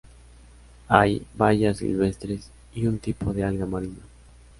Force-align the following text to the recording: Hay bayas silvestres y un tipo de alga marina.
Hay 0.87 1.23
bayas 1.37 1.77
silvestres 1.77 2.49
y 2.73 2.87
un 2.87 2.97
tipo 2.97 3.33
de 3.33 3.43
alga 3.43 3.67
marina. 3.67 4.01